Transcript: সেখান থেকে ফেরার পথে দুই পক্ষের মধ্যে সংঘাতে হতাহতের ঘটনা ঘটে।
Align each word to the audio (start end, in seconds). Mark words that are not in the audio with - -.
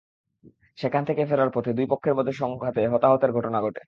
সেখান 0.77 1.03
থেকে 1.05 1.21
ফেরার 1.25 1.51
পথে 1.53 1.71
দুই 1.73 1.87
পক্ষের 1.89 2.13
মধ্যে 2.15 2.33
সংঘাতে 2.33 2.81
হতাহতের 2.87 3.31
ঘটনা 3.31 3.59
ঘটে। 3.61 3.79